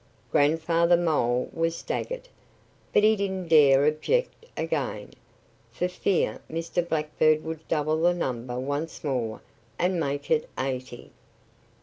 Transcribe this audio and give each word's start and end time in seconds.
Grandfather 0.31 0.97
Mole 0.97 1.51
was 1.53 1.75
staggered. 1.75 2.27
But 2.91 3.03
he 3.03 3.15
didn't 3.15 3.49
dare 3.49 3.85
object 3.85 4.47
again, 4.57 5.11
for 5.71 5.87
fear 5.87 6.41
Mr. 6.49 6.81
Blackbird 6.89 7.43
would 7.43 7.67
double 7.67 8.01
the 8.01 8.15
number 8.15 8.59
once 8.59 9.03
more 9.03 9.41
and 9.77 9.99
make 9.99 10.31
it 10.31 10.49
eighty. 10.57 11.11